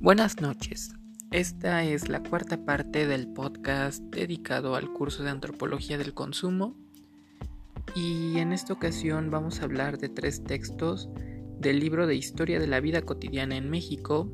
Buenas 0.00 0.40
noches. 0.40 0.94
Esta 1.32 1.82
es 1.82 2.08
la 2.08 2.22
cuarta 2.22 2.64
parte 2.64 3.08
del 3.08 3.26
podcast 3.26 4.00
dedicado 4.00 4.76
al 4.76 4.92
curso 4.92 5.24
de 5.24 5.30
antropología 5.30 5.98
del 5.98 6.14
consumo 6.14 6.76
y 7.96 8.38
en 8.38 8.52
esta 8.52 8.72
ocasión 8.72 9.32
vamos 9.32 9.60
a 9.60 9.64
hablar 9.64 9.98
de 9.98 10.08
tres 10.08 10.44
textos 10.44 11.08
del 11.58 11.80
libro 11.80 12.06
de 12.06 12.14
historia 12.14 12.60
de 12.60 12.68
la 12.68 12.78
vida 12.78 13.02
cotidiana 13.02 13.56
en 13.56 13.70
México 13.70 14.30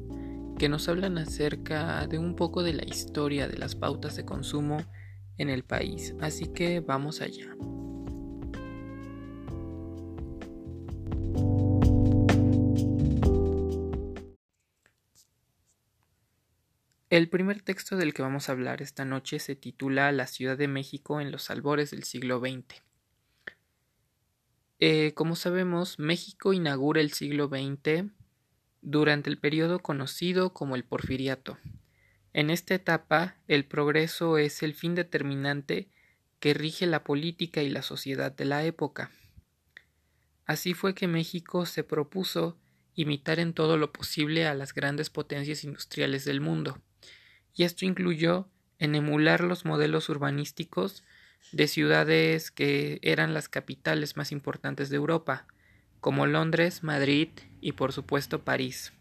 que 0.58 0.68
nos 0.68 0.86
hablan 0.90 1.16
acerca 1.16 2.06
de 2.08 2.18
un 2.18 2.36
poco 2.36 2.62
de 2.62 2.74
la 2.74 2.84
historia 2.84 3.48
de 3.48 3.56
las 3.56 3.74
pautas 3.74 4.16
de 4.16 4.26
consumo 4.26 4.76
en 5.38 5.48
el 5.48 5.64
país. 5.64 6.14
Así 6.20 6.44
que 6.48 6.80
vamos 6.80 7.22
allá. 7.22 7.56
El 17.14 17.28
primer 17.28 17.62
texto 17.62 17.96
del 17.96 18.12
que 18.12 18.22
vamos 18.22 18.48
a 18.48 18.52
hablar 18.52 18.82
esta 18.82 19.04
noche 19.04 19.38
se 19.38 19.54
titula 19.54 20.10
La 20.10 20.26
Ciudad 20.26 20.58
de 20.58 20.66
México 20.66 21.20
en 21.20 21.30
los 21.30 21.48
albores 21.48 21.92
del 21.92 22.02
siglo 22.02 22.40
XX. 22.40 22.82
Eh, 24.80 25.12
como 25.14 25.36
sabemos, 25.36 26.00
México 26.00 26.52
inaugura 26.52 27.00
el 27.00 27.12
siglo 27.12 27.46
XX 27.46 28.10
durante 28.82 29.30
el 29.30 29.38
periodo 29.38 29.78
conocido 29.78 30.52
como 30.52 30.74
el 30.74 30.82
Porfiriato. 30.82 31.56
En 32.32 32.50
esta 32.50 32.74
etapa, 32.74 33.36
el 33.46 33.64
progreso 33.64 34.36
es 34.36 34.64
el 34.64 34.74
fin 34.74 34.96
determinante 34.96 35.92
que 36.40 36.52
rige 36.52 36.84
la 36.84 37.04
política 37.04 37.62
y 37.62 37.68
la 37.68 37.82
sociedad 37.82 38.32
de 38.32 38.44
la 38.44 38.64
época. 38.64 39.12
Así 40.46 40.74
fue 40.74 40.96
que 40.96 41.06
México 41.06 41.64
se 41.64 41.84
propuso 41.84 42.58
imitar 42.96 43.38
en 43.38 43.54
todo 43.54 43.76
lo 43.76 43.92
posible 43.92 44.48
a 44.48 44.54
las 44.54 44.74
grandes 44.74 45.10
potencias 45.10 45.62
industriales 45.62 46.24
del 46.24 46.40
mundo 46.40 46.82
y 47.54 47.64
esto 47.64 47.84
incluyó 47.84 48.48
en 48.78 48.94
emular 48.94 49.42
los 49.42 49.64
modelos 49.64 50.08
urbanísticos 50.08 51.04
de 51.52 51.68
ciudades 51.68 52.50
que 52.50 52.98
eran 53.02 53.34
las 53.34 53.48
capitales 53.48 54.16
más 54.16 54.32
importantes 54.32 54.90
de 54.90 54.96
Europa, 54.96 55.46
como 56.00 56.26
Londres, 56.26 56.82
Madrid 56.82 57.28
y 57.60 57.72
por 57.72 57.92
supuesto 57.92 58.44
París. 58.44 58.92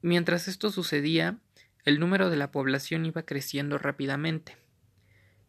Mientras 0.00 0.48
esto 0.48 0.70
sucedía, 0.70 1.38
el 1.84 2.00
número 2.00 2.30
de 2.30 2.36
la 2.36 2.50
población 2.50 3.06
iba 3.06 3.22
creciendo 3.22 3.78
rápidamente. 3.78 4.56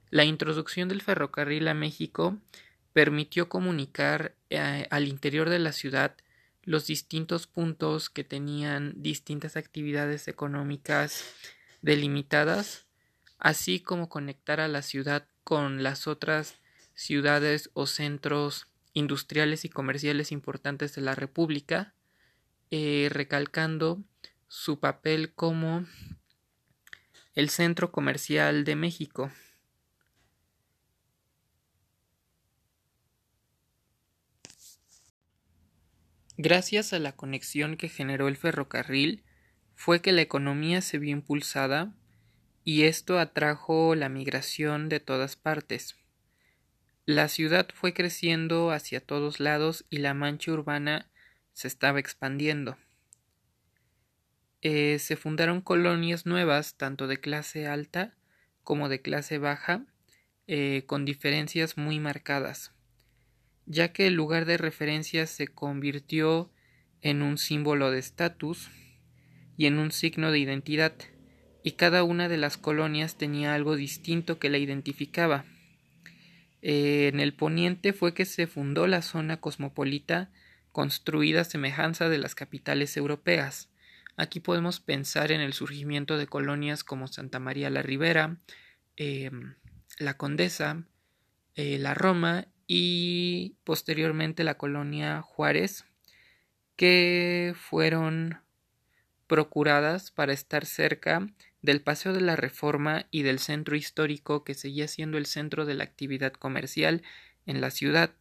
La 0.09 0.25
introducción 0.25 0.89
del 0.89 1.01
ferrocarril 1.01 1.67
a 1.67 1.73
México 1.73 2.37
permitió 2.93 3.49
comunicar 3.49 4.35
eh, 4.51 4.87
al 4.91 5.07
interior 5.07 5.49
de 5.49 5.59
la 5.59 5.71
ciudad 5.71 6.15
los 6.63 6.87
distintos 6.87 7.47
puntos 7.47 8.09
que 8.09 8.23
tenían 8.23 8.93
distintas 8.95 9.57
actividades 9.57 10.27
económicas 10.27 11.23
delimitadas, 11.81 12.85
así 13.37 13.79
como 13.79 14.09
conectar 14.09 14.59
a 14.59 14.67
la 14.67 14.81
ciudad 14.81 15.27
con 15.43 15.83
las 15.83 16.07
otras 16.07 16.55
ciudades 16.95 17.69
o 17.73 17.85
centros 17.85 18.67
industriales 18.93 19.65
y 19.65 19.69
comerciales 19.69 20.31
importantes 20.31 20.95
de 20.95 21.01
la 21.01 21.15
República, 21.15 21.93
eh, 22.71 23.09
recalcando 23.11 24.01
su 24.47 24.79
papel 24.79 25.33
como 25.33 25.85
el 27.35 27.49
centro 27.49 27.91
comercial 27.91 28.63
de 28.63 28.75
México. 28.75 29.31
Gracias 36.37 36.93
a 36.93 36.99
la 36.99 37.11
conexión 37.11 37.77
que 37.77 37.89
generó 37.89 38.27
el 38.27 38.37
ferrocarril, 38.37 39.23
fue 39.75 40.01
que 40.01 40.11
la 40.11 40.21
economía 40.21 40.81
se 40.81 40.97
vio 40.97 41.11
impulsada 41.11 41.93
y 42.63 42.83
esto 42.83 43.19
atrajo 43.19 43.95
la 43.95 44.09
migración 44.09 44.89
de 44.89 44.99
todas 44.99 45.35
partes. 45.35 45.95
La 47.05 47.27
ciudad 47.27 47.67
fue 47.73 47.93
creciendo 47.93 48.71
hacia 48.71 49.01
todos 49.01 49.39
lados 49.39 49.85
y 49.89 49.97
la 49.97 50.13
mancha 50.13 50.51
urbana 50.51 51.11
se 51.51 51.67
estaba 51.67 51.99
expandiendo. 51.99 52.77
Eh, 54.61 54.97
se 54.99 55.17
fundaron 55.17 55.59
colonias 55.59 56.25
nuevas, 56.25 56.75
tanto 56.77 57.07
de 57.07 57.19
clase 57.19 57.67
alta 57.67 58.15
como 58.63 58.87
de 58.87 59.01
clase 59.01 59.37
baja, 59.37 59.85
eh, 60.47 60.83
con 60.87 61.03
diferencias 61.03 61.77
muy 61.77 61.99
marcadas, 61.99 62.72
ya 63.65 63.93
que 63.93 64.07
el 64.07 64.13
lugar 64.13 64.45
de 64.45 64.57
referencia 64.57 65.25
se 65.25 65.47
convirtió 65.47 66.51
en 67.01 67.21
un 67.21 67.37
símbolo 67.37 67.91
de 67.91 67.99
estatus 67.99 68.69
y 69.57 69.65
en 69.65 69.77
un 69.77 69.91
signo 69.91 70.31
de 70.31 70.39
identidad, 70.39 70.93
y 71.63 71.73
cada 71.73 72.03
una 72.03 72.27
de 72.27 72.37
las 72.37 72.57
colonias 72.57 73.17
tenía 73.17 73.53
algo 73.53 73.75
distinto 73.75 74.39
que 74.39 74.49
la 74.49 74.57
identificaba. 74.57 75.45
Eh, 76.61 77.09
en 77.13 77.19
el 77.19 77.33
poniente 77.33 77.93
fue 77.93 78.13
que 78.13 78.25
se 78.25 78.47
fundó 78.47 78.87
la 78.87 79.01
zona 79.01 79.39
cosmopolita 79.39 80.31
construida 80.71 81.41
a 81.41 81.45
semejanza 81.45 82.09
de 82.09 82.17
las 82.17 82.35
capitales 82.35 82.97
europeas. 82.97 83.69
Aquí 84.15 84.39
podemos 84.39 84.79
pensar 84.79 85.31
en 85.31 85.41
el 85.41 85.53
surgimiento 85.53 86.17
de 86.17 86.27
colonias 86.27 86.83
como 86.83 87.07
Santa 87.07 87.39
María 87.39 87.69
la 87.69 87.81
Ribera, 87.81 88.37
em, 88.95 89.55
la 89.99 90.17
Condesa, 90.17 90.83
eh, 91.55 91.77
la 91.79 91.93
Roma 91.93 92.47
y 92.67 93.55
posteriormente 93.63 94.43
la 94.43 94.57
colonia 94.57 95.21
Juárez, 95.21 95.85
que 96.75 97.53
fueron 97.55 98.39
procuradas 99.27 100.11
para 100.11 100.33
estar 100.33 100.65
cerca 100.65 101.27
del 101.61 101.81
Paseo 101.81 102.13
de 102.13 102.21
la 102.21 102.35
Reforma 102.35 103.07
y 103.09 103.23
del 103.23 103.39
centro 103.39 103.75
histórico 103.75 104.43
que 104.43 104.53
seguía 104.53 104.87
siendo 104.87 105.17
el 105.17 105.25
centro 105.25 105.65
de 105.65 105.75
la 105.75 105.83
actividad 105.85 106.33
comercial 106.33 107.03
en 107.45 107.61
la 107.61 107.71
ciudad. 107.71 108.11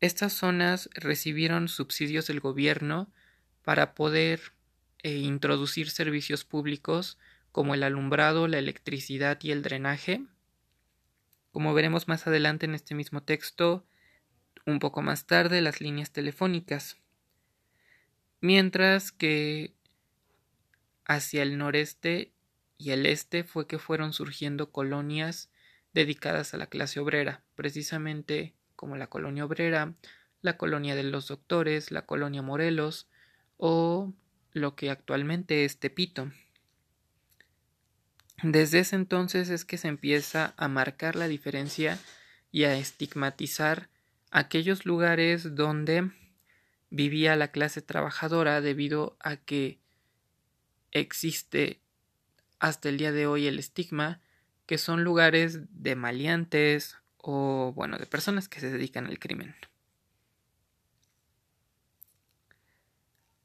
Estas 0.00 0.34
zonas 0.34 0.90
recibieron 0.94 1.68
subsidios 1.68 2.26
del 2.26 2.40
gobierno 2.40 3.10
para 3.62 3.94
poder 3.94 4.52
eh, 5.02 5.16
introducir 5.16 5.90
servicios 5.90 6.44
públicos 6.44 7.18
como 7.52 7.74
el 7.74 7.82
alumbrado, 7.82 8.48
la 8.48 8.58
electricidad 8.58 9.38
y 9.42 9.50
el 9.50 9.62
drenaje. 9.62 10.22
Como 11.54 11.72
veremos 11.72 12.06
más 12.06 12.26
adelante 12.26 12.66
en 12.66 12.74
este 12.74 12.94
mismo 12.94 13.22
texto, 13.22 13.86
un 14.66 14.78
poco 14.78 15.00
más 15.00 15.26
tarde 15.26 15.62
las 15.62 15.80
líneas 15.80 16.10
telefónicas 16.12 16.98
mientras 18.44 19.10
que 19.10 19.72
hacia 21.06 21.42
el 21.42 21.56
noreste 21.56 22.30
y 22.76 22.90
el 22.90 23.06
este 23.06 23.42
fue 23.42 23.66
que 23.66 23.78
fueron 23.78 24.12
surgiendo 24.12 24.70
colonias 24.70 25.50
dedicadas 25.94 26.52
a 26.52 26.58
la 26.58 26.66
clase 26.66 27.00
obrera, 27.00 27.42
precisamente 27.54 28.52
como 28.76 28.96
la 28.96 29.06
colonia 29.06 29.46
obrera, 29.46 29.94
la 30.42 30.58
colonia 30.58 30.94
de 30.94 31.04
los 31.04 31.28
doctores, 31.28 31.90
la 31.90 32.04
colonia 32.04 32.42
Morelos 32.42 33.08
o 33.56 34.12
lo 34.52 34.76
que 34.76 34.90
actualmente 34.90 35.64
es 35.64 35.78
Tepito. 35.78 36.30
Desde 38.46 38.80
ese 38.80 38.94
entonces 38.94 39.48
es 39.48 39.64
que 39.64 39.78
se 39.78 39.88
empieza 39.88 40.52
a 40.58 40.68
marcar 40.68 41.16
la 41.16 41.28
diferencia 41.28 41.98
y 42.52 42.64
a 42.64 42.76
estigmatizar 42.76 43.88
aquellos 44.30 44.84
lugares 44.84 45.54
donde 45.54 46.10
vivía 46.90 47.36
la 47.36 47.48
clase 47.48 47.80
trabajadora 47.80 48.60
debido 48.60 49.16
a 49.18 49.36
que 49.36 49.78
existe 50.90 51.80
hasta 52.58 52.90
el 52.90 52.98
día 52.98 53.12
de 53.12 53.26
hoy 53.26 53.46
el 53.46 53.58
estigma 53.58 54.20
que 54.66 54.76
son 54.76 55.04
lugares 55.04 55.60
de 55.70 55.96
maleantes 55.96 56.98
o 57.16 57.72
bueno 57.74 57.96
de 57.96 58.04
personas 58.04 58.50
que 58.50 58.60
se 58.60 58.70
dedican 58.70 59.06
al 59.06 59.18
crimen. 59.18 59.56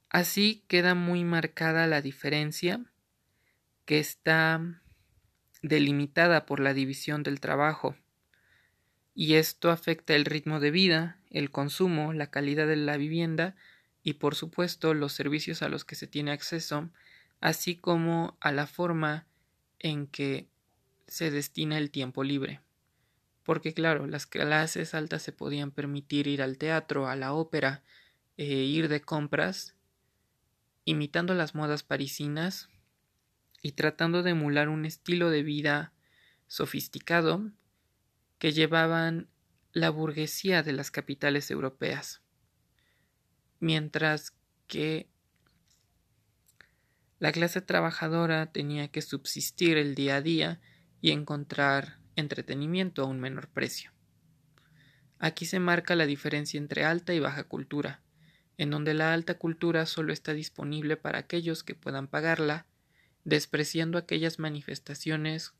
Así 0.10 0.66
queda 0.68 0.94
muy 0.94 1.24
marcada 1.24 1.88
la 1.88 2.02
diferencia 2.02 2.84
que 3.86 4.00
está 4.00 4.62
delimitada 5.62 6.46
por 6.46 6.60
la 6.60 6.74
división 6.74 7.24
del 7.24 7.40
trabajo 7.40 7.96
y 9.20 9.34
esto 9.36 9.70
afecta 9.70 10.16
el 10.16 10.24
ritmo 10.24 10.62
de 10.62 10.72
vida, 10.72 11.18
el 11.30 11.52
consumo, 11.52 12.14
la 12.14 12.32
calidad 12.32 12.68
de 12.68 12.78
la 12.78 12.96
vivienda 12.96 13.58
y 14.02 14.14
por 14.14 14.34
supuesto 14.34 14.94
los 14.94 15.12
servicios 15.12 15.62
a 15.62 15.68
los 15.68 15.84
que 15.84 15.96
se 15.96 16.08
tiene 16.08 16.32
acceso, 16.32 16.90
así 17.42 17.76
como 17.76 18.38
a 18.40 18.54
la 18.54 18.66
forma 18.66 19.28
en 19.80 20.08
que 20.08 20.48
se 21.08 21.32
destina 21.32 21.78
el 21.78 21.92
tiempo 21.92 22.24
libre. 22.24 22.62
Porque 23.44 23.74
claro, 23.74 24.08
las 24.08 24.26
clases 24.26 24.94
altas 24.94 25.22
se 25.22 25.34
podían 25.34 25.72
permitir 25.72 26.28
ir 26.28 26.42
al 26.42 26.58
teatro, 26.58 27.10
a 27.10 27.18
la 27.18 27.34
ópera, 27.34 27.84
e 28.38 28.46
ir 28.46 28.88
de 28.88 29.02
compras, 29.02 29.76
imitando 30.86 31.34
las 31.34 31.56
modas 31.56 31.84
parisinas 31.84 32.70
y 33.62 33.74
tratando 33.74 34.24
de 34.24 34.32
emular 34.32 34.70
un 34.70 34.86
estilo 34.86 35.30
de 35.30 35.44
vida 35.44 35.94
sofisticado 36.48 37.52
que 38.38 38.52
llevaban 38.52 39.28
la 39.72 39.90
burguesía 39.90 40.64
de 40.64 40.74
las 40.74 40.92
capitales 40.92 41.52
europeas, 41.52 42.22
mientras 43.60 44.34
que 44.68 45.10
La 47.20 47.34
clase 47.34 47.60
trabajadora 47.62 48.46
tenía 48.46 48.88
que 48.88 49.02
subsistir 49.02 49.78
el 49.78 49.94
día 49.94 50.16
a 50.16 50.22
día 50.22 50.62
y 51.02 51.12
encontrar 51.12 52.00
entretenimiento 52.16 53.04
a 53.04 53.06
un 53.08 53.20
menor 53.20 53.50
precio. 53.50 53.92
Aquí 55.20 55.46
se 55.46 55.60
marca 55.60 55.96
la 55.96 56.06
diferencia 56.06 56.58
entre 56.58 56.86
alta 56.86 57.14
y 57.14 57.20
baja 57.20 57.44
cultura, 57.44 58.02
en 58.58 58.70
donde 58.70 58.94
la 58.94 59.14
alta 59.14 59.38
cultura 59.38 59.86
solo 59.86 60.14
está 60.14 60.34
disponible 60.34 60.96
para 60.96 61.20
aquellos 61.20 61.62
que 61.62 61.76
puedan 61.76 62.08
pagarla, 62.08 62.66
despreciando 63.30 63.98
aquellas 63.98 64.40
manifestaciones 64.40 65.54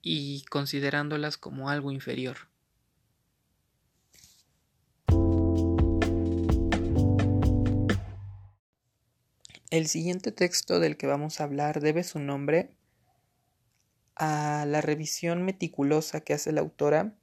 y 0.00 0.44
considerándolas 0.50 1.36
como 1.36 1.68
algo 1.68 1.92
inferior. 1.92 2.36
El 9.70 9.88
siguiente 9.88 10.30
texto 10.30 10.78
del 10.78 10.96
que 10.96 11.08
vamos 11.08 11.40
a 11.40 11.44
hablar 11.44 11.80
debe 11.80 12.04
su 12.04 12.20
nombre 12.20 12.70
a 14.14 14.64
la 14.68 14.80
revisión 14.80 15.42
meticulosa 15.42 16.20
que 16.20 16.32
hace 16.32 16.52
la 16.52 16.60
autora 16.60 17.16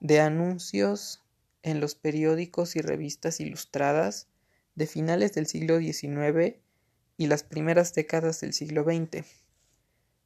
de 0.00 0.20
anuncios 0.20 1.22
en 1.62 1.80
los 1.80 1.94
periódicos 1.94 2.74
y 2.74 2.80
revistas 2.80 3.38
ilustradas 3.38 4.26
de 4.74 4.88
finales 4.88 5.32
del 5.34 5.46
siglo 5.46 5.78
XIX 5.78 6.56
y 7.16 7.26
las 7.26 7.42
primeras 7.42 7.94
décadas 7.94 8.40
del 8.40 8.52
siglo 8.52 8.84
XX. 8.84 9.24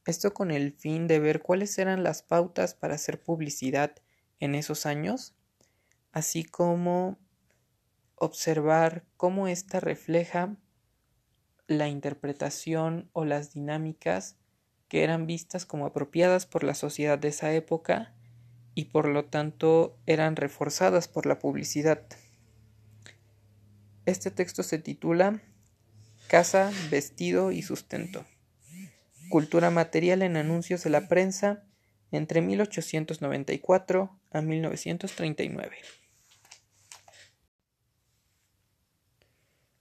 Esto 0.06 0.34
con 0.34 0.50
el 0.50 0.72
fin 0.72 1.06
de 1.06 1.18
ver 1.18 1.42
cuáles 1.42 1.78
eran 1.78 2.02
las 2.02 2.22
pautas 2.22 2.74
para 2.74 2.94
hacer 2.94 3.22
publicidad 3.22 3.94
en 4.40 4.54
esos 4.54 4.86
años, 4.86 5.34
así 6.12 6.44
como 6.44 7.18
observar 8.16 9.04
cómo 9.16 9.48
ésta 9.48 9.80
refleja 9.80 10.56
la 11.66 11.88
interpretación 11.88 13.08
o 13.12 13.24
las 13.24 13.52
dinámicas 13.54 14.36
que 14.88 15.04
eran 15.04 15.26
vistas 15.26 15.66
como 15.66 15.86
apropiadas 15.86 16.46
por 16.46 16.64
la 16.64 16.74
sociedad 16.74 17.18
de 17.18 17.28
esa 17.28 17.52
época 17.52 18.12
y 18.74 18.86
por 18.86 19.08
lo 19.08 19.26
tanto 19.26 19.96
eran 20.06 20.36
reforzadas 20.36 21.06
por 21.06 21.26
la 21.26 21.38
publicidad. 21.38 22.02
Este 24.06 24.30
texto 24.30 24.62
se 24.62 24.78
titula 24.78 25.40
Casa, 26.30 26.70
vestido 26.92 27.50
y 27.50 27.62
sustento. 27.62 28.24
Cultura 29.30 29.70
material 29.70 30.22
en 30.22 30.36
anuncios 30.36 30.84
de 30.84 30.90
la 30.90 31.08
prensa 31.08 31.64
entre 32.12 32.40
1894 32.40 34.16
a 34.30 34.40
1939. 34.40 35.76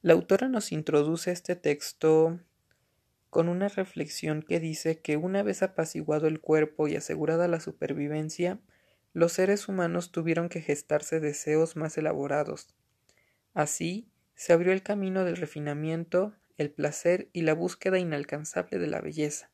La 0.01 0.13
autora 0.13 0.47
nos 0.47 0.71
introduce 0.71 1.31
este 1.31 1.55
texto 1.55 2.39
con 3.29 3.47
una 3.47 3.67
reflexión 3.67 4.41
que 4.41 4.59
dice 4.59 5.01
que 5.01 5.17
una 5.17 5.43
vez 5.43 5.61
apaciguado 5.61 6.25
el 6.25 6.41
cuerpo 6.41 6.87
y 6.87 6.95
asegurada 6.95 7.47
la 7.47 7.59
supervivencia, 7.59 8.59
los 9.13 9.33
seres 9.33 9.67
humanos 9.67 10.11
tuvieron 10.11 10.49
que 10.49 10.61
gestarse 10.61 11.19
deseos 11.19 11.75
más 11.75 11.95
elaborados. 11.99 12.75
Así, 13.53 14.09
se 14.39 14.53
abrió 14.53 14.71
el 14.71 14.83
camino 14.83 15.25
del 15.25 15.35
refinamiento, 15.35 16.33
el 16.59 16.71
placer 16.71 17.29
y 17.31 17.41
la 17.41 17.53
búsqueda 17.53 17.97
inalcanzable 17.99 18.79
de 18.79 18.87
la 18.87 18.99
belleza. 18.99 19.49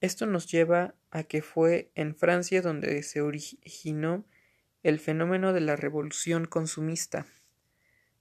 Esto 0.00 0.26
nos 0.26 0.50
lleva 0.50 0.96
a 1.12 1.22
que 1.22 1.42
fue 1.42 1.92
en 1.94 2.16
Francia 2.16 2.60
donde 2.60 3.00
se 3.04 3.20
originó 3.20 4.26
el 4.82 4.98
fenómeno 4.98 5.52
de 5.52 5.60
la 5.60 5.76
revolución 5.76 6.46
consumista, 6.46 7.26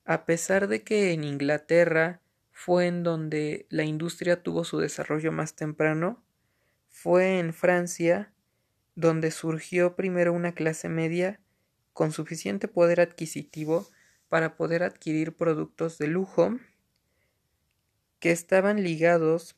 a 0.06 0.26
pesar 0.26 0.68
de 0.68 0.84
que 0.84 1.12
en 1.12 1.24
Inglaterra 1.24 2.22
fue 2.52 2.86
en 2.86 3.02
donde 3.02 3.66
la 3.70 3.84
industria 3.84 4.44
tuvo 4.44 4.64
su 4.64 4.78
desarrollo 4.78 5.32
más 5.32 5.56
temprano, 5.56 6.24
fue 6.88 7.40
en 7.40 7.52
Francia 7.52 8.32
donde 8.94 9.32
surgió 9.32 9.96
primero 9.96 10.34
una 10.34 10.54
clase 10.54 10.88
media 10.88 11.40
con 11.94 12.12
suficiente 12.12 12.68
poder 12.68 13.02
adquisitivo 13.02 13.88
para 14.30 14.56
poder 14.56 14.84
adquirir 14.84 15.36
productos 15.36 15.98
de 15.98 16.08
lujo 16.08 16.60
que 18.22 18.32
estaban 18.32 18.84
ligados 18.84 19.58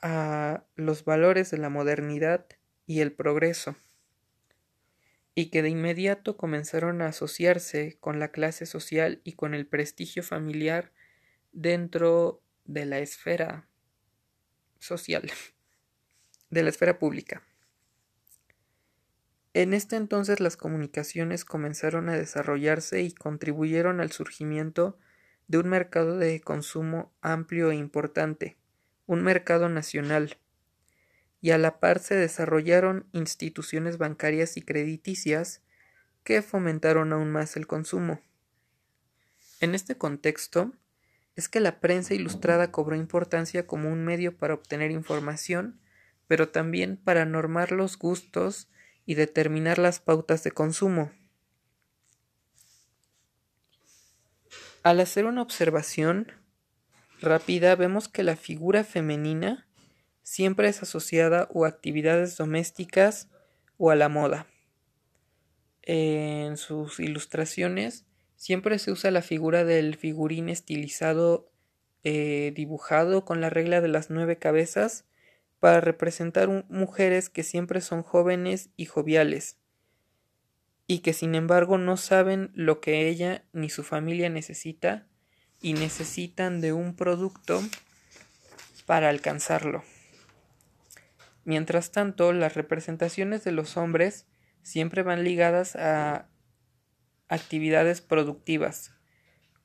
a 0.00 0.64
los 0.76 1.04
valores 1.04 1.50
de 1.50 1.58
la 1.58 1.68
modernidad 1.68 2.46
y 2.86 3.00
el 3.00 3.12
progreso 3.12 3.76
y 5.34 5.50
que 5.50 5.62
de 5.62 5.70
inmediato 5.70 6.36
comenzaron 6.36 7.02
a 7.02 7.08
asociarse 7.08 7.96
con 8.00 8.20
la 8.20 8.28
clase 8.28 8.66
social 8.66 9.20
y 9.24 9.32
con 9.32 9.52
el 9.52 9.66
prestigio 9.66 10.22
familiar 10.22 10.92
dentro 11.52 12.40
de 12.64 12.86
la 12.86 13.00
esfera 13.00 13.66
social, 14.78 15.30
de 16.50 16.62
la 16.62 16.70
esfera 16.70 17.00
pública. 17.00 17.42
En 19.54 19.74
este 19.74 19.96
entonces 19.96 20.38
las 20.38 20.56
comunicaciones 20.56 21.44
comenzaron 21.44 22.08
a 22.08 22.16
desarrollarse 22.16 23.02
y 23.02 23.12
contribuyeron 23.12 24.00
al 24.00 24.12
surgimiento 24.12 24.98
un 25.52 25.68
mercado 25.68 26.18
de 26.18 26.40
consumo 26.40 27.12
amplio 27.20 27.70
e 27.70 27.76
importante, 27.76 28.56
un 29.06 29.22
mercado 29.22 29.68
nacional, 29.68 30.38
y 31.40 31.50
a 31.50 31.58
la 31.58 31.80
par 31.80 31.98
se 31.98 32.14
desarrollaron 32.14 33.06
instituciones 33.12 33.98
bancarias 33.98 34.56
y 34.56 34.62
crediticias 34.62 35.60
que 36.24 36.40
fomentaron 36.42 37.12
aún 37.12 37.30
más 37.30 37.56
el 37.56 37.66
consumo. 37.66 38.20
En 39.60 39.74
este 39.74 39.96
contexto, 39.96 40.72
es 41.34 41.48
que 41.48 41.60
la 41.60 41.80
prensa 41.80 42.14
ilustrada 42.14 42.70
cobró 42.70 42.96
importancia 42.96 43.66
como 43.66 43.90
un 43.90 44.04
medio 44.04 44.36
para 44.36 44.54
obtener 44.54 44.90
información, 44.90 45.80
pero 46.28 46.48
también 46.48 46.96
para 46.96 47.24
normar 47.24 47.72
los 47.72 47.98
gustos 47.98 48.68
y 49.06 49.14
determinar 49.14 49.78
las 49.78 50.00
pautas 50.00 50.44
de 50.44 50.52
consumo. 50.52 51.10
Al 54.82 54.98
hacer 54.98 55.26
una 55.26 55.42
observación 55.42 56.32
rápida 57.20 57.76
vemos 57.76 58.08
que 58.08 58.24
la 58.24 58.34
figura 58.34 58.82
femenina 58.82 59.68
siempre 60.24 60.68
es 60.68 60.82
asociada 60.82 61.48
a 61.54 61.66
actividades 61.68 62.36
domésticas 62.36 63.28
o 63.78 63.90
a 63.90 63.94
la 63.94 64.08
moda. 64.08 64.48
En 65.82 66.56
sus 66.56 66.98
ilustraciones 66.98 68.06
siempre 68.34 68.80
se 68.80 68.90
usa 68.90 69.12
la 69.12 69.22
figura 69.22 69.64
del 69.64 69.94
figurín 69.94 70.48
estilizado 70.48 71.48
eh, 72.02 72.52
dibujado 72.56 73.24
con 73.24 73.40
la 73.40 73.50
regla 73.50 73.80
de 73.80 73.88
las 73.88 74.10
nueve 74.10 74.36
cabezas 74.36 75.04
para 75.60 75.80
representar 75.80 76.48
mujeres 76.68 77.30
que 77.30 77.44
siempre 77.44 77.80
son 77.80 78.02
jóvenes 78.02 78.70
y 78.76 78.86
joviales 78.86 79.61
y 80.86 80.98
que 80.98 81.12
sin 81.12 81.34
embargo 81.34 81.78
no 81.78 81.96
saben 81.96 82.50
lo 82.54 82.80
que 82.80 83.08
ella 83.08 83.44
ni 83.52 83.70
su 83.70 83.82
familia 83.82 84.28
necesita 84.28 85.06
y 85.60 85.74
necesitan 85.74 86.60
de 86.60 86.72
un 86.72 86.94
producto 86.94 87.62
para 88.86 89.08
alcanzarlo. 89.08 89.84
Mientras 91.44 91.90
tanto, 91.90 92.32
las 92.32 92.54
representaciones 92.54 93.44
de 93.44 93.52
los 93.52 93.76
hombres 93.76 94.26
siempre 94.62 95.02
van 95.02 95.24
ligadas 95.24 95.76
a 95.76 96.28
actividades 97.28 98.00
productivas, 98.00 98.92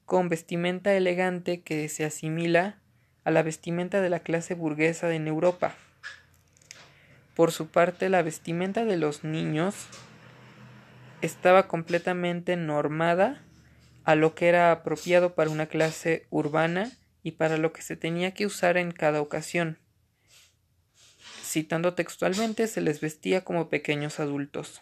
con 0.05 0.29
vestimenta 0.29 0.93
elegante 0.93 1.61
que 1.61 1.89
se 1.89 2.05
asimila 2.05 2.79
a 3.23 3.31
la 3.31 3.43
vestimenta 3.43 4.01
de 4.01 4.09
la 4.09 4.21
clase 4.21 4.53
burguesa 4.53 5.13
en 5.13 5.27
Europa. 5.27 5.75
Por 7.35 7.51
su 7.51 7.67
parte, 7.67 8.09
la 8.09 8.21
vestimenta 8.21 8.85
de 8.85 8.97
los 8.97 9.23
niños 9.23 9.75
estaba 11.21 11.67
completamente 11.67 12.55
normada 12.55 13.41
a 14.03 14.15
lo 14.15 14.35
que 14.35 14.47
era 14.47 14.71
apropiado 14.71 15.35
para 15.35 15.49
una 15.49 15.67
clase 15.67 16.27
urbana 16.29 16.91
y 17.23 17.31
para 17.31 17.57
lo 17.57 17.73
que 17.73 17.81
se 17.81 17.97
tenía 17.97 18.33
que 18.33 18.45
usar 18.45 18.77
en 18.77 18.91
cada 18.91 19.21
ocasión. 19.21 19.79
Citando 21.43 21.93
textualmente, 21.93 22.67
se 22.67 22.81
les 22.81 23.01
vestía 23.01 23.43
como 23.43 23.69
pequeños 23.69 24.19
adultos. 24.19 24.81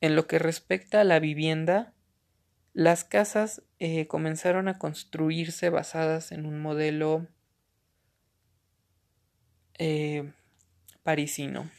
En 0.00 0.16
lo 0.16 0.26
que 0.26 0.38
respecta 0.38 1.00
a 1.00 1.04
la 1.04 1.18
vivienda, 1.18 1.92
las 2.72 3.04
casas 3.04 3.62
eh, 3.78 4.06
comenzaron 4.06 4.68
a 4.68 4.78
construirse 4.78 5.70
basadas 5.70 6.32
en 6.32 6.46
un 6.46 6.60
modelo 6.60 7.26
eh, 9.78 10.32
parisino. 11.02 11.70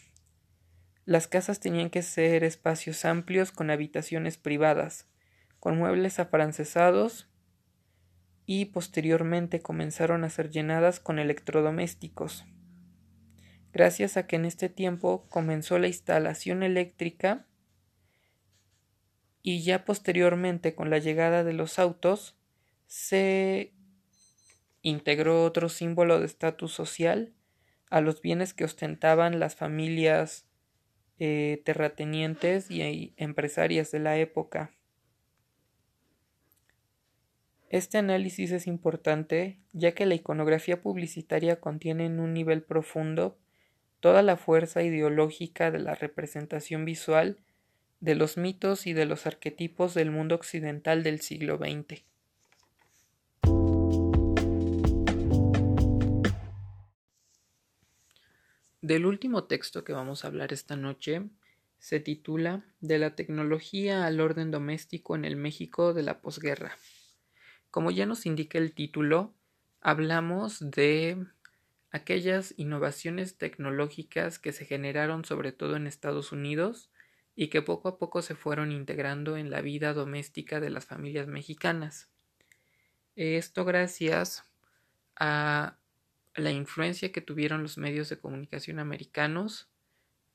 Las 1.09 1.25
casas 1.25 1.59
tenían 1.59 1.89
que 1.89 2.03
ser 2.03 2.43
espacios 2.43 3.03
amplios 3.03 3.51
con 3.51 3.71
habitaciones 3.71 4.37
privadas, 4.37 5.07
con 5.59 5.75
muebles 5.75 6.19
afrancesados 6.19 7.27
y 8.45 8.65
posteriormente 8.65 9.59
comenzaron 9.59 10.23
a 10.23 10.29
ser 10.29 10.51
llenadas 10.51 10.99
con 10.99 11.17
electrodomésticos. 11.17 12.45
Gracias 13.73 14.17
a 14.17 14.27
que 14.27 14.35
en 14.35 14.45
este 14.45 14.69
tiempo 14.69 15.25
comenzó 15.29 15.79
la 15.79 15.87
instalación 15.87 16.61
eléctrica 16.61 17.47
y 19.41 19.63
ya 19.63 19.85
posteriormente 19.85 20.75
con 20.75 20.91
la 20.91 20.99
llegada 20.99 21.43
de 21.43 21.53
los 21.53 21.79
autos 21.79 22.37
se 22.85 23.73
integró 24.83 25.43
otro 25.43 25.69
símbolo 25.69 26.19
de 26.19 26.27
estatus 26.27 26.71
social 26.71 27.33
a 27.89 27.99
los 27.99 28.21
bienes 28.21 28.53
que 28.53 28.65
ostentaban 28.65 29.39
las 29.39 29.55
familias 29.55 30.45
eh, 31.19 31.61
terratenientes 31.65 32.71
y 32.71 33.13
empresarias 33.17 33.91
de 33.91 33.99
la 33.99 34.17
época. 34.17 34.71
Este 37.69 37.99
análisis 37.99 38.51
es 38.51 38.65
importante 38.65 39.59
ya 39.73 39.91
que 39.93 40.07
la 40.07 40.15
iconografía 40.15 40.81
publicitaria 40.81 41.59
contiene 41.59 42.05
en 42.05 42.19
un 42.19 42.33
nivel 42.33 42.63
profundo 42.63 43.37
toda 43.99 44.23
la 44.23 44.37
fuerza 44.37 44.81
ideológica 44.81 45.69
de 45.69 45.79
la 45.79 45.93
representación 45.93 46.85
visual 46.85 47.37
de 47.99 48.15
los 48.15 48.37
mitos 48.37 48.87
y 48.87 48.93
de 48.93 49.05
los 49.05 49.27
arquetipos 49.27 49.93
del 49.93 50.09
mundo 50.09 50.35
occidental 50.35 51.03
del 51.03 51.21
siglo 51.21 51.57
XX. 51.57 52.08
Del 58.81 59.05
último 59.05 59.43
texto 59.43 59.83
que 59.83 59.91
vamos 59.91 60.23
a 60.23 60.29
hablar 60.29 60.53
esta 60.53 60.77
noche 60.77 61.29
se 61.79 61.99
titula 61.99 62.63
De 62.79 62.97
la 62.97 63.13
tecnología 63.13 64.05
al 64.05 64.21
orden 64.21 64.51
doméstico 64.51 65.17
en 65.17 65.25
el 65.25 65.35
México 65.35 65.93
de 65.93 66.03
la 66.03 66.21
posguerra. 66.21 66.77
Como 67.71 67.91
ya 67.91 68.05
nos 68.05 68.25
indica 68.25 68.57
el 68.57 68.73
título, 68.73 69.33
hablamos 69.81 70.71
de 70.71 71.25
aquellas 71.91 72.53
innovaciones 72.55 73.37
tecnológicas 73.37 74.39
que 74.39 74.53
se 74.53 74.63
generaron 74.63 75.25
sobre 75.25 75.51
todo 75.51 75.75
en 75.75 75.85
Estados 75.85 76.31
Unidos 76.31 76.89
y 77.35 77.49
que 77.49 77.61
poco 77.61 77.89
a 77.89 77.97
poco 77.97 78.21
se 78.21 78.35
fueron 78.35 78.71
integrando 78.71 79.35
en 79.35 79.49
la 79.49 79.59
vida 79.59 79.93
doméstica 79.93 80.61
de 80.61 80.69
las 80.69 80.85
familias 80.85 81.27
mexicanas. 81.27 82.07
Esto 83.17 83.65
gracias 83.65 84.45
a 85.17 85.78
la 86.39 86.51
influencia 86.51 87.11
que 87.11 87.21
tuvieron 87.21 87.61
los 87.61 87.77
medios 87.77 88.09
de 88.09 88.19
comunicación 88.19 88.79
americanos, 88.79 89.69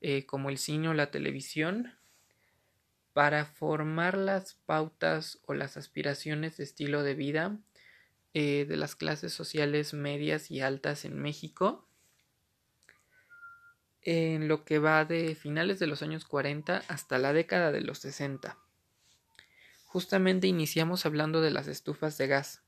eh, 0.01 0.25
como 0.25 0.49
el 0.49 0.57
cine 0.57 0.89
o 0.89 0.93
la 0.93 1.11
televisión, 1.11 1.93
para 3.13 3.45
formar 3.45 4.17
las 4.17 4.55
pautas 4.65 5.39
o 5.45 5.53
las 5.53 5.77
aspiraciones 5.77 6.57
de 6.57 6.65
estilo 6.65 7.01
de 7.01 7.15
vida 7.15 7.57
eh, 8.33 8.65
de 8.67 8.75
las 8.75 8.97
clases 8.97 9.31
sociales 9.31 9.93
medias 9.93 10.51
y 10.51 10.59
altas 10.59 11.05
en 11.05 11.17
México, 11.17 11.87
en 14.01 14.49
lo 14.49 14.65
que 14.65 14.79
va 14.79 15.05
de 15.05 15.33
finales 15.35 15.79
de 15.79 15.87
los 15.87 16.01
años 16.01 16.25
40 16.25 16.83
hasta 16.89 17.17
la 17.17 17.31
década 17.31 17.71
de 17.71 17.79
los 17.79 17.99
60. 17.99 18.57
Justamente 19.85 20.47
iniciamos 20.47 21.05
hablando 21.05 21.39
de 21.39 21.51
las 21.51 21.67
estufas 21.67 22.17
de 22.17 22.27
gas, 22.27 22.64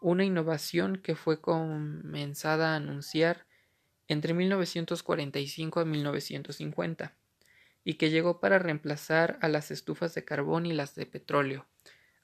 una 0.00 0.24
innovación 0.24 0.96
que 0.96 1.14
fue 1.14 1.40
comenzada 1.40 2.72
a 2.72 2.76
anunciar 2.76 3.46
entre 4.06 4.34
1945 4.34 5.80
a 5.80 5.84
1950 5.84 7.16
y 7.84 7.94
que 7.94 8.10
llegó 8.10 8.40
para 8.40 8.58
reemplazar 8.58 9.38
a 9.40 9.48
las 9.48 9.70
estufas 9.70 10.14
de 10.14 10.24
carbón 10.24 10.66
y 10.66 10.72
las 10.72 10.94
de 10.94 11.06
petróleo, 11.06 11.66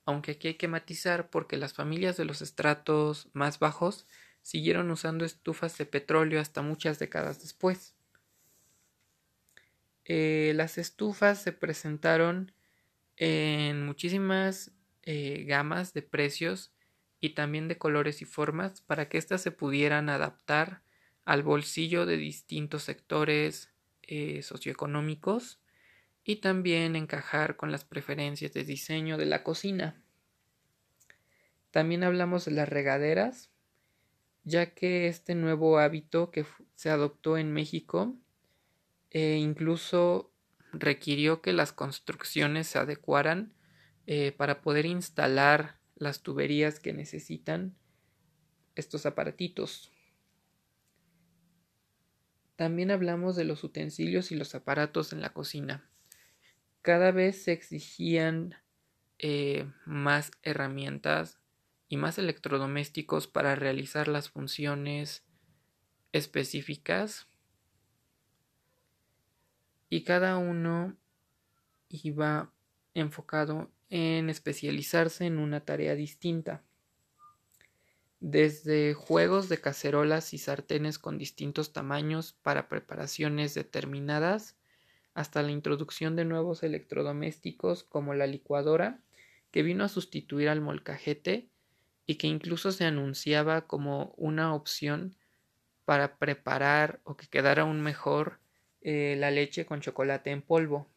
aunque 0.04 0.32
aquí 0.32 0.48
hay 0.48 0.54
que 0.54 0.68
matizar 0.68 1.30
porque 1.30 1.56
las 1.56 1.72
familias 1.72 2.16
de 2.16 2.24
los 2.24 2.42
estratos 2.42 3.28
más 3.32 3.58
bajos 3.58 4.06
siguieron 4.42 4.90
usando 4.90 5.24
estufas 5.24 5.76
de 5.78 5.86
petróleo 5.86 6.40
hasta 6.40 6.60
muchas 6.60 6.98
décadas 6.98 7.40
después. 7.40 7.94
Eh, 10.04 10.52
las 10.54 10.76
estufas 10.76 11.42
se 11.42 11.52
presentaron 11.52 12.52
en 13.16 13.86
muchísimas 13.86 14.72
eh, 15.02 15.44
gamas 15.46 15.94
de 15.94 16.02
precios 16.02 16.73
y 17.24 17.30
también 17.30 17.68
de 17.68 17.78
colores 17.78 18.20
y 18.20 18.26
formas 18.26 18.82
para 18.82 19.08
que 19.08 19.16
éstas 19.16 19.40
se 19.40 19.50
pudieran 19.50 20.10
adaptar 20.10 20.82
al 21.24 21.42
bolsillo 21.42 22.04
de 22.04 22.18
distintos 22.18 22.82
sectores 22.82 23.72
eh, 24.02 24.42
socioeconómicos 24.42 25.58
y 26.22 26.36
también 26.36 26.96
encajar 26.96 27.56
con 27.56 27.72
las 27.72 27.86
preferencias 27.86 28.52
de 28.52 28.64
diseño 28.64 29.16
de 29.16 29.24
la 29.24 29.42
cocina. 29.42 30.04
También 31.70 32.04
hablamos 32.04 32.44
de 32.44 32.50
las 32.50 32.68
regaderas, 32.68 33.48
ya 34.42 34.74
que 34.74 35.08
este 35.08 35.34
nuevo 35.34 35.78
hábito 35.78 36.30
que 36.30 36.44
se 36.74 36.90
adoptó 36.90 37.38
en 37.38 37.54
México 37.54 38.14
eh, 39.12 39.38
incluso 39.40 40.30
requirió 40.74 41.40
que 41.40 41.54
las 41.54 41.72
construcciones 41.72 42.66
se 42.66 42.78
adecuaran 42.78 43.54
eh, 44.06 44.32
para 44.32 44.60
poder 44.60 44.84
instalar 44.84 45.82
las 45.96 46.22
tuberías 46.22 46.80
que 46.80 46.92
necesitan 46.92 47.76
estos 48.74 49.06
aparatitos. 49.06 49.90
También 52.56 52.90
hablamos 52.90 53.36
de 53.36 53.44
los 53.44 53.64
utensilios 53.64 54.30
y 54.32 54.36
los 54.36 54.54
aparatos 54.54 55.12
en 55.12 55.20
la 55.20 55.32
cocina. 55.32 55.88
Cada 56.82 57.10
vez 57.10 57.42
se 57.42 57.52
exigían 57.52 58.56
eh, 59.18 59.70
más 59.86 60.30
herramientas 60.42 61.38
y 61.88 61.96
más 61.96 62.18
electrodomésticos 62.18 63.26
para 63.26 63.54
realizar 63.54 64.08
las 64.08 64.28
funciones 64.28 65.24
específicas 66.12 67.28
y 69.88 70.02
cada 70.02 70.38
uno 70.38 70.96
iba 71.88 72.52
enfocado 72.94 73.70
en 73.96 74.28
especializarse 74.28 75.24
en 75.24 75.38
una 75.38 75.60
tarea 75.60 75.94
distinta 75.94 76.64
desde 78.18 78.92
juegos 78.94 79.48
de 79.48 79.60
cacerolas 79.60 80.34
y 80.34 80.38
sartenes 80.38 80.98
con 80.98 81.16
distintos 81.16 81.72
tamaños 81.72 82.32
para 82.42 82.68
preparaciones 82.68 83.54
determinadas, 83.54 84.56
hasta 85.12 85.42
la 85.42 85.52
introducción 85.52 86.16
de 86.16 86.24
nuevos 86.24 86.64
electrodomésticos 86.64 87.84
como 87.84 88.14
la 88.14 88.26
licuadora, 88.26 88.98
que 89.52 89.62
vino 89.62 89.84
a 89.84 89.88
sustituir 89.88 90.48
al 90.48 90.60
molcajete 90.60 91.50
y 92.04 92.16
que 92.16 92.26
incluso 92.26 92.72
se 92.72 92.86
anunciaba 92.86 93.68
como 93.68 94.14
una 94.16 94.54
opción 94.54 95.14
para 95.84 96.16
preparar 96.16 97.00
o 97.04 97.16
que 97.16 97.28
quedara 97.28 97.62
aún 97.62 97.80
mejor 97.80 98.40
eh, 98.80 99.14
la 99.18 99.30
leche 99.30 99.66
con 99.66 99.82
chocolate 99.82 100.30
en 100.30 100.42
polvo. 100.42 100.88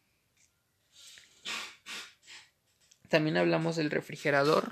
También 3.08 3.38
hablamos 3.38 3.76
del 3.76 3.90
refrigerador, 3.90 4.70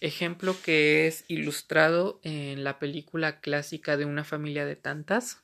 ejemplo 0.00 0.54
que 0.62 1.08
es 1.08 1.24
ilustrado 1.26 2.20
en 2.22 2.62
la 2.62 2.78
película 2.78 3.40
clásica 3.40 3.96
de 3.96 4.04
una 4.04 4.22
familia 4.22 4.64
de 4.64 4.76
tantas, 4.76 5.42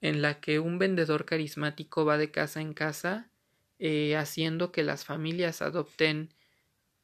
en 0.00 0.22
la 0.22 0.40
que 0.40 0.58
un 0.58 0.78
vendedor 0.78 1.24
carismático 1.24 2.04
va 2.04 2.18
de 2.18 2.30
casa 2.30 2.60
en 2.60 2.74
casa 2.74 3.30
eh, 3.78 4.16
haciendo 4.16 4.72
que 4.72 4.82
las 4.82 5.04
familias 5.04 5.62
adopten 5.62 6.34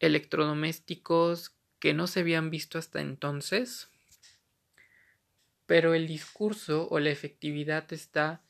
electrodomésticos 0.01 1.55
que 1.79 1.95
no 1.95 2.07
se 2.07 2.21
habían 2.21 2.51
visto 2.51 2.79
hasta 2.79 3.01
entonces, 3.01 3.89
pero 5.67 5.95
el 5.95 6.07
discurso 6.07 6.89
o 6.91 6.99
la 6.99 7.11
efectividad 7.11 7.93
está 7.93 8.43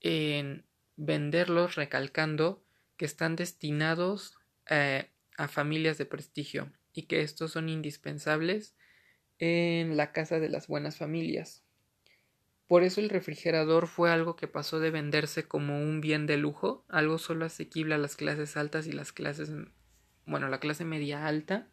en 0.00 0.64
venderlos 0.96 1.74
recalcando 1.74 2.64
que 2.96 3.04
están 3.04 3.36
destinados 3.36 4.38
eh, 4.70 5.10
a 5.38 5.48
familias 5.48 5.96
de 5.96 6.04
prestigio 6.04 6.70
y 6.92 7.04
que 7.04 7.22
estos 7.22 7.52
son 7.52 7.68
indispensables 7.68 8.74
en 9.38 9.96
la 9.96 10.12
casa 10.12 10.40
de 10.40 10.48
las 10.48 10.66
buenas 10.66 10.98
familias. 10.98 11.62
Por 12.66 12.82
eso 12.82 13.00
el 13.00 13.08
refrigerador 13.08 13.86
fue 13.86 14.10
algo 14.10 14.36
que 14.36 14.48
pasó 14.48 14.80
de 14.80 14.90
venderse 14.90 15.44
como 15.44 15.80
un 15.80 16.02
bien 16.02 16.26
de 16.26 16.36
lujo, 16.36 16.84
algo 16.88 17.18
solo 17.18 17.46
asequible 17.46 17.94
a 17.94 17.98
las 17.98 18.16
clases 18.16 18.56
altas 18.56 18.86
y 18.88 18.92
las 18.92 19.12
clases, 19.12 19.50
bueno, 20.26 20.48
la 20.48 20.60
clase 20.60 20.84
media 20.84 21.26
alta, 21.26 21.68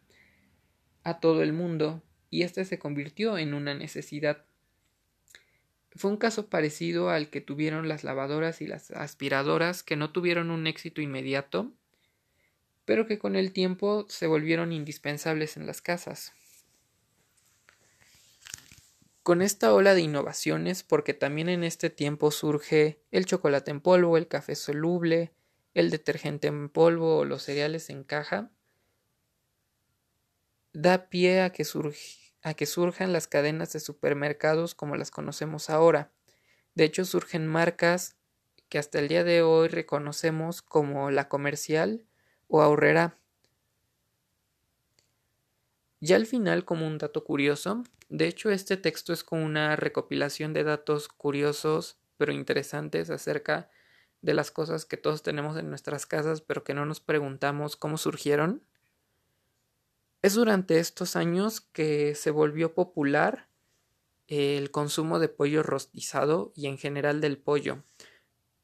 a 1.02 1.18
todo 1.18 1.42
el 1.42 1.52
mundo, 1.52 2.02
y 2.30 2.42
este 2.42 2.64
se 2.64 2.78
convirtió 2.78 3.36
en 3.36 3.52
una 3.52 3.74
necesidad. 3.74 4.44
Fue 5.96 6.10
un 6.10 6.16
caso 6.16 6.48
parecido 6.48 7.10
al 7.10 7.30
que 7.30 7.40
tuvieron 7.40 7.88
las 7.88 8.04
lavadoras 8.04 8.62
y 8.62 8.66
las 8.66 8.90
aspiradoras, 8.92 9.82
que 9.82 9.96
no 9.96 10.12
tuvieron 10.12 10.50
un 10.50 10.66
éxito 10.66 11.00
inmediato, 11.00 11.74
pero 12.86 13.06
que 13.06 13.18
con 13.18 13.36
el 13.36 13.52
tiempo 13.52 14.06
se 14.08 14.26
volvieron 14.26 14.72
indispensables 14.72 15.58
en 15.58 15.66
las 15.66 15.82
casas. 15.82 16.32
Con 19.22 19.42
esta 19.42 19.74
ola 19.74 19.94
de 19.94 20.02
innovaciones, 20.02 20.84
porque 20.84 21.12
también 21.12 21.48
en 21.48 21.64
este 21.64 21.90
tiempo 21.90 22.30
surge 22.30 23.02
el 23.10 23.26
chocolate 23.26 23.72
en 23.72 23.80
polvo, 23.80 24.16
el 24.16 24.28
café 24.28 24.54
soluble, 24.54 25.32
el 25.74 25.90
detergente 25.90 26.46
en 26.46 26.68
polvo 26.68 27.18
o 27.18 27.24
los 27.24 27.42
cereales 27.42 27.90
en 27.90 28.04
caja, 28.04 28.50
da 30.72 31.08
pie 31.08 31.42
a 31.42 31.50
que, 31.50 31.66
a 32.42 32.54
que 32.54 32.66
surjan 32.66 33.12
las 33.12 33.26
cadenas 33.26 33.72
de 33.72 33.80
supermercados 33.80 34.76
como 34.76 34.94
las 34.94 35.10
conocemos 35.10 35.70
ahora. 35.70 36.12
De 36.76 36.84
hecho, 36.84 37.04
surgen 37.04 37.48
marcas 37.48 38.14
que 38.68 38.78
hasta 38.78 39.00
el 39.00 39.08
día 39.08 39.24
de 39.24 39.42
hoy 39.42 39.66
reconocemos 39.66 40.62
como 40.62 41.10
la 41.10 41.28
comercial, 41.28 42.05
o 42.48 42.62
ahorrera. 42.62 43.18
Ya 46.00 46.16
al 46.16 46.26
final, 46.26 46.64
como 46.64 46.86
un 46.86 46.98
dato 46.98 47.24
curioso, 47.24 47.82
de 48.08 48.28
hecho 48.28 48.50
este 48.50 48.76
texto 48.76 49.12
es 49.12 49.24
como 49.24 49.44
una 49.44 49.76
recopilación 49.76 50.52
de 50.52 50.64
datos 50.64 51.08
curiosos 51.08 51.98
pero 52.16 52.32
interesantes 52.32 53.10
acerca 53.10 53.70
de 54.22 54.34
las 54.34 54.50
cosas 54.50 54.84
que 54.84 54.96
todos 54.96 55.22
tenemos 55.22 55.56
en 55.56 55.68
nuestras 55.68 56.06
casas 56.06 56.40
pero 56.40 56.64
que 56.64 56.74
no 56.74 56.86
nos 56.86 57.00
preguntamos 57.00 57.76
cómo 57.76 57.98
surgieron. 57.98 58.62
Es 60.22 60.34
durante 60.34 60.78
estos 60.78 61.16
años 61.16 61.60
que 61.60 62.14
se 62.14 62.30
volvió 62.30 62.74
popular 62.74 63.48
el 64.28 64.70
consumo 64.70 65.18
de 65.18 65.28
pollo 65.28 65.62
rostizado 65.62 66.52
y 66.56 66.66
en 66.66 66.78
general 66.78 67.20
del 67.20 67.38
pollo, 67.38 67.84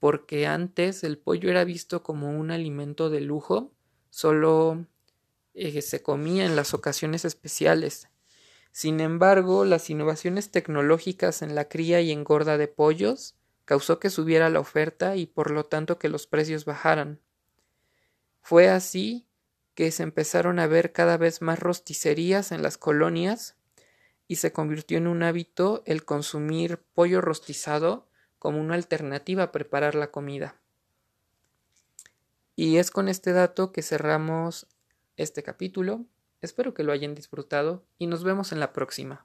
porque 0.02 0.49
antes 0.49 1.04
el 1.04 1.16
pollo 1.16 1.49
era 1.49 1.62
visto 1.62 2.02
como 2.02 2.37
un 2.37 2.50
alimento 2.50 3.09
de 3.09 3.21
lujo, 3.21 3.71
solo 4.11 4.85
eh, 5.54 5.80
se 5.80 6.02
comía 6.02 6.44
en 6.44 6.56
las 6.56 6.75
ocasiones 6.75 7.25
especiales. 7.25 8.09
Sin 8.73 8.99
embargo, 8.99 9.64
las 9.64 9.90
innovaciones 9.90 10.50
tecnológicas 10.50 11.40
en 11.40 11.54
la 11.54 11.68
cría 11.68 12.00
y 12.00 12.11
engorda 12.11 12.59
de 12.59 12.66
pollos 12.66 13.37
causó 13.64 14.00
que 14.00 14.11
subiera 14.11 14.50
la 14.50 14.59
oferta 14.59 15.14
y 15.14 15.26
por 15.26 15.52
lo 15.52 15.66
tanto 15.66 16.00
que 16.00 16.09
los 16.09 16.26
precios 16.26 16.64
bajaran. 16.64 17.21
Fue 18.40 18.68
así 18.68 19.28
que 19.76 19.92
se 19.92 20.02
empezaron 20.02 20.59
a 20.59 20.66
ver 20.66 20.90
cada 20.90 21.16
vez 21.16 21.42
más 21.42 21.61
rosticerías 21.61 22.50
en 22.50 22.64
las 22.64 22.76
colonias 22.76 23.56
y 24.26 24.35
se 24.35 24.52
convirtió 24.52 24.99
en 24.99 25.06
un 25.06 25.23
hábito 25.23 25.85
el 25.87 26.04
consumir 26.04 26.78
pollo 26.92 27.21
rostizado 27.21 28.09
como 28.42 28.61
una 28.61 28.75
alternativa 28.75 29.44
a 29.44 29.52
preparar 29.52 29.94
la 29.94 30.11
comida. 30.11 30.56
Y 32.56 32.78
es 32.78 32.90
con 32.90 33.08
este 33.08 33.32
dato 33.32 33.70
que 33.70 33.82
cerramos 33.82 34.66
este 35.16 35.44
capítulo. 35.44 36.06
Espero 36.40 36.75
que 36.75 36.82
lo 36.82 36.90
hayan 36.90 37.14
disfrutado 37.14 37.84
y 37.99 38.08
nos 38.08 38.25
vemos 38.25 38.50
en 38.50 38.58
la 38.58 38.72
próxima. 38.72 39.25